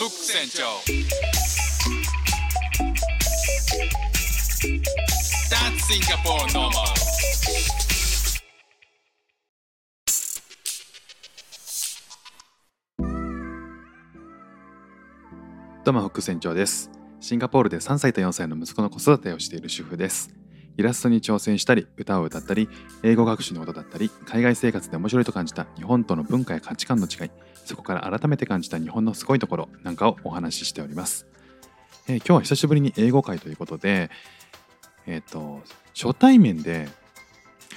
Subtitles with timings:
[0.00, 0.62] フック船長
[15.84, 16.90] どうも副船長です。
[17.20, 20.30] シンガポールで3歳と4歳の息子の子育てをしている主婦です。
[20.80, 22.68] イラストに挑戦したり、歌を歌ったり、
[23.02, 27.30] 英語学習のことだったり、海外生活で面白いと感じた日本との文化や価値観の違い、
[27.64, 31.26] そこから改めて感じた日本のすごいところなんかをお話ししております。
[32.08, 34.10] えー今日は久しぶりに英語会ということで、
[35.06, 35.62] えっ、と、
[35.94, 36.88] 初対面で、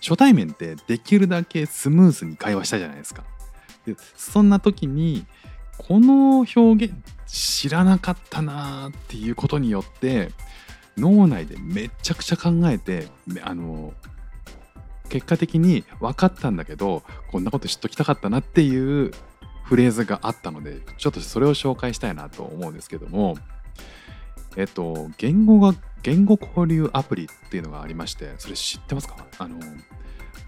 [0.00, 3.24] 初対面ってできるだけスムーズに会話したじゃないですか。
[3.86, 5.26] でそんな時に、
[5.76, 6.94] この表現
[7.26, 10.30] 知らなかったなーっていうことによって
[10.96, 13.08] 脳内でめちゃくちゃ考えて
[13.42, 13.92] あの
[15.08, 19.12] 結果的に分かったんだけどこんなこと知っときたかったなっていう
[19.64, 23.36] フレーズがあったのでちょっとそれを紹介したいなと思うんですけども
[24.56, 29.16] えっと言語が言語交流アプリっていうのがありましてそれ知ってますか？
[29.38, 29.58] あの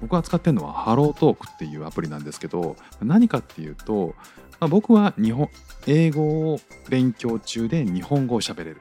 [0.01, 4.15] 僕が使ってるのはハロートークっていうアプリなんですけど何かっていうと、
[4.61, 5.49] まあ、僕は日本
[5.89, 8.81] 英語を勉強中で日本語を喋れる。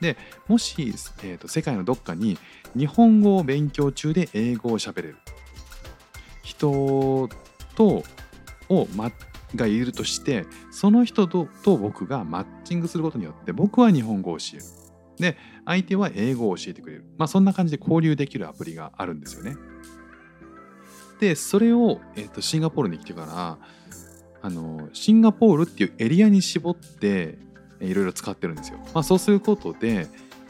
[0.00, 2.38] でもし、えーと世界のどっかに
[2.76, 5.16] 日本語を勉強中で英語を喋れる
[6.42, 7.28] 人
[7.74, 8.04] と
[8.68, 9.10] を、ま、
[9.54, 14.62] がいるとしてその人とと僕がマッチングすることによって僕は日本語を教える。
[15.18, 17.04] で相手は英語を教えてくれる。
[17.16, 19.56] まあそんな感じで交流できるアプリがあるんですよね。
[21.18, 23.58] でそれを、えーとシンガポールに来てから
[24.40, 27.38] あのシンガポールっていうエリアに絞って
[27.80, 28.78] いろいろ使ってるんですよ。
[28.94, 30.06] まあ、そうすることで、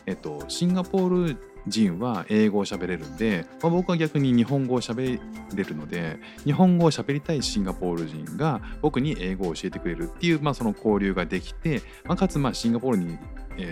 [0.06, 5.20] えっと、シンガポール人は英語を喋れるんで、まあ、僕は逆に日本語を喋
[5.54, 13.18] れるので日本語を喋りたいシンガポール人が僕に英語を教えてくれるっていう、まあ、その交流ができて、まあ、かつまあシンガポールに、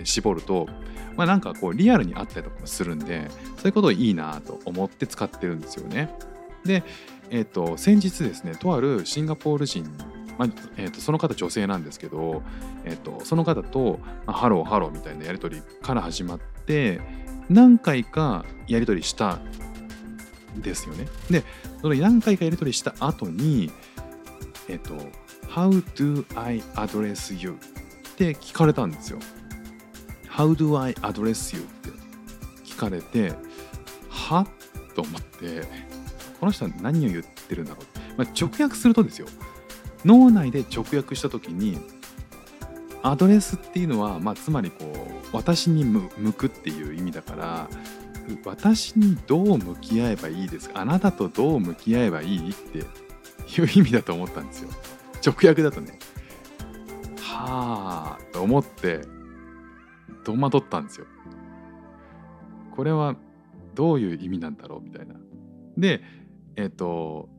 [0.03, 0.67] 絞ると、
[1.15, 6.13] まあ、なんかこうリアルにあったりとかもするんでそういうことをいいなと思って使ってるんですよね。
[6.65, 6.83] で、
[7.29, 9.89] えっと先日ですねとあるシンガポール人
[10.37, 12.43] まあえー、とその方女性なんですけど、
[12.85, 17.01] えー、とその方と、まあ hello hello みたいなやり取りから始まって
[17.49, 19.39] 何回かやり取りした
[20.55, 21.07] んですよね。
[21.29, 21.43] で
[21.81, 23.71] その何回かやり取りした後に
[24.67, 24.93] えっ、と
[25.49, 27.57] 「How do I address you?」
[28.13, 29.19] って聞かれたんですよ。
[30.29, 31.63] How do I address you?
[31.63, 31.89] って
[32.63, 33.33] 聞かれて
[34.09, 34.45] は
[34.95, 35.61] と思って
[36.39, 39.27] この人は何を言ってるんだろう、まあ、直訳するとですよ
[40.05, 41.79] 脳内で直訳した時に
[43.03, 47.69] アドレスっていうのは、まあ、つまりこう私に向くっていう意味だから
[48.45, 52.85] 私にどう向き合えばいいですかあなたとどう向き合えばいいっていう
[53.73, 54.69] 意味だと思ったんですよ。
[55.25, 55.97] 直訳だとね。
[57.21, 59.01] はあと思って
[60.23, 61.07] 戸惑ったんですよ。
[62.75, 63.15] これは
[63.73, 65.15] どういう意味なんだろうみたいな。
[65.77, 66.01] で
[66.55, 67.29] えっ、と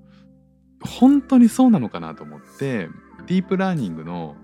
[0.81, 2.89] 本当にそうなのかなと思って
[3.27, 4.37] ディープラーニングの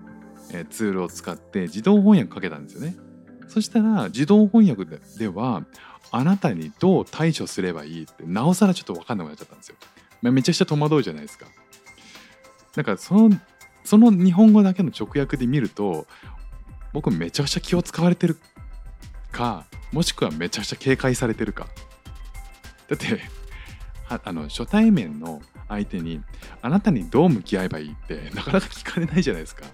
[0.69, 2.95] ツールを使って自動翻訳かけたんですよね。
[3.47, 4.85] そしたら自動翻訳
[5.17, 5.65] では
[6.11, 9.75] あなたにどう対処すればいいってなおさらちょっと分かんなくなっちゃったんですよ。
[10.21, 11.45] まめちゃくちゃ戸惑うじゃないですか。
[12.75, 13.37] だからその
[13.83, 16.07] その日本語だけの直訳で見ると
[16.93, 18.37] 僕めちゃくちゃ気を使われてる
[19.31, 21.67] かもしくはめちゃくちゃ警戒されてるか。
[22.87, 23.21] だって
[24.07, 26.21] あの初対面の相手に
[26.61, 29.65] あなたにどう向き合えばいいって なかなか聞かれないじゃないですか。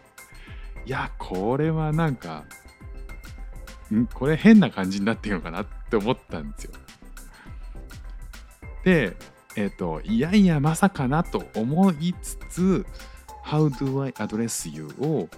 [0.86, 2.46] いやこれはなんか
[3.94, 4.08] ん？
[4.08, 6.72] これ変な感じになってるのかなって思ったんですよ。
[8.84, 9.16] で
[9.56, 12.86] えっ、といやいやまさかなと思いつつ
[13.46, 15.30] 「How do I address you?」を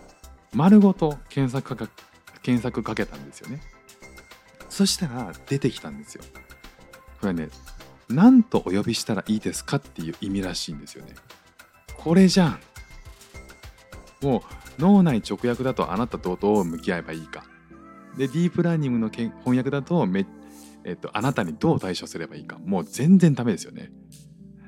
[0.53, 1.91] 丸ごと検索か
[2.43, 3.61] 検索かけたんですよね。
[4.69, 6.23] そしたら出てきたんですよ。
[7.19, 7.49] これね
[8.09, 11.13] 何とお呼びしたらいいですかっていう意味らしいんですよね。
[11.97, 12.59] これじゃん。
[14.21, 17.43] もう脳内直訳だとあなたとどう向き合えばいいか。
[18.17, 20.25] で、ディープラーニングの翻訳だとめ、
[20.83, 22.57] えっと、あなたにどう対処すればいいか。
[22.59, 23.91] もう全然ダメですよね。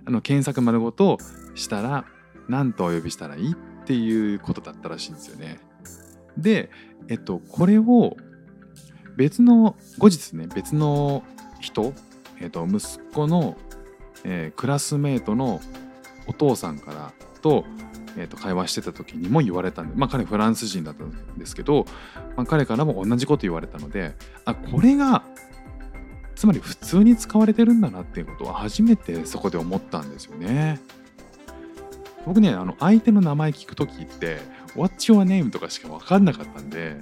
[0.05, 1.17] あの検索丸ごと
[1.55, 2.05] したら
[2.47, 3.55] 何とお呼びしたらいいっ
[3.85, 5.59] ていうことだったらしいんですよね。
[6.37, 6.69] で、
[7.07, 8.17] えっと、これを
[9.15, 11.23] 別の後日ね別の
[11.59, 11.93] 人、
[12.39, 13.57] えっと、息子の、
[14.23, 15.61] えークラスメートの
[16.27, 17.65] お父さんからと,、
[18.17, 21.85] えーと会話してた時にも言われたんで、まあ、彼フランス人だったんですけど、
[22.35, 24.15] まあ、彼からも同じこと言われたので
[24.45, 25.23] あこれが
[26.35, 30.81] つまり普通に使われてるんだなっていうことは初めてそこで思ったんですよね。
[32.25, 34.39] 僕ねあの相手の名前聞く時って
[34.75, 35.51] What's your name?
[35.51, 36.97] とかしか分かんなかったんで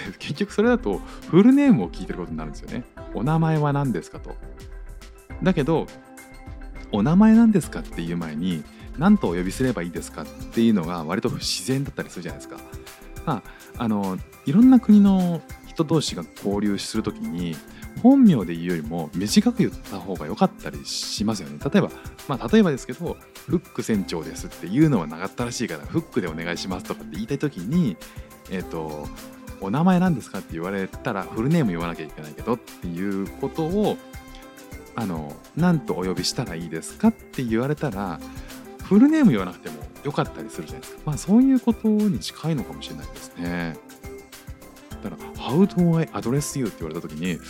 [0.18, 2.84] 結局それだとフルネームを聞いてることになるんですよね。
[3.14, 4.34] お名前は何ですかと。
[5.42, 5.86] だけど
[6.92, 8.64] お名前なんですかっていう前に
[8.98, 12.56] 何とお呼びすればいいですかっていうのが割と不自然だったりするじゃないですか。
[13.24, 13.42] ま
[13.78, 17.56] あ、あのいろんな国の人同士が交流する時に
[18.02, 21.58] 本名で言うよりも短く言った方が良かったりしますよね。
[21.62, 21.90] 例えば、
[22.28, 23.16] まあ、例えばですけど、
[23.46, 27.96] フック船長ですっていうのは長ったらしいから、フックでお願いしますとかって言いたい時に、
[28.50, 29.06] えっ、ー、と、
[29.62, 33.96] お名前なんですかって言われたら、フルネーム言わなきゃいけないけどっていうことを、
[34.94, 38.20] あの、何とお呼びしたらいいですかって言われたら、
[38.84, 41.02] フルネーム言わなくてもよかったりするじゃないですか。
[41.06, 43.76] まあそういうことに近いのかもしれないですね。
[45.02, 46.66] だから、How do I address you?
[46.66, 47.40] って言われた時に、ん？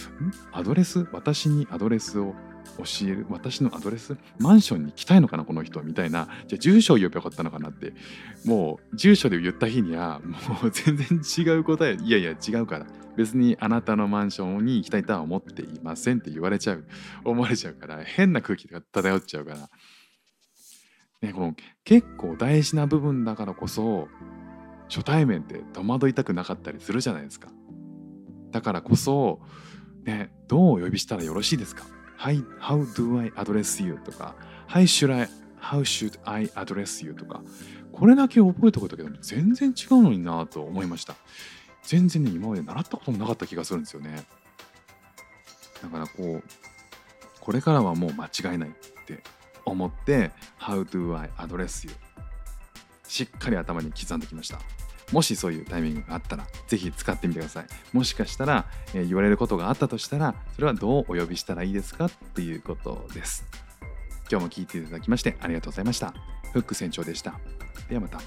[0.53, 1.07] アドレス？
[1.13, 2.35] 私にアドレスを
[2.79, 4.17] 教える私のアドレス？
[4.39, 6.29] マンションに来たいのかなこの人みたいな。
[6.49, 7.93] じゃあ住所を言えばよかったのかなって。
[8.45, 11.07] もう住所で言った日にはもう 全然
[11.39, 11.97] 違う答え。
[12.03, 12.87] いやいや違うから。
[13.17, 16.85] 別にあなたのマンションに行きたいとは思っていませんって言われちゃう。
[17.25, 19.69] 思われちゃうから変な空気が漂っちゃうから。
[21.21, 21.55] ねこの
[21.85, 24.09] 結構大事な部分だからこそ
[24.89, 27.49] 初対面って戸惑いたくなかったりするじゃないですか。
[28.51, 29.41] だからこそ、
[30.05, 31.85] ね、どうお呼びしたらよろしいですか？
[32.23, 33.99] ?Hi, How do I address you?
[34.05, 34.35] とか
[34.69, 35.29] Hi, should I,
[35.61, 37.15] How should I address you?
[37.15, 37.43] とか
[37.93, 41.15] これだけ覚えておくだけでも全然違うのになと思いました。
[41.83, 44.25] 全然ね、今まで習ったこともなかった気がするんですよね。
[45.83, 46.43] だからこう、
[47.41, 48.73] これからはもう間違いないっ
[49.05, 49.23] て
[49.65, 51.95] 思って、How do I address you?
[53.07, 54.59] しっかり頭に刻んできました。
[55.13, 57.67] もしそういうタイミングがあったら、ぜひ使ってみてください。
[57.93, 63.45] もしかしたら、えー、言われることがあったとしたら、それはどうお呼びしたらいいですかっていうことです。
[64.31, 66.15] 今日も聞いていただきましてありがとうございました。
[66.53, 67.39] フック船長でした。
[67.89, 68.19] ではまた。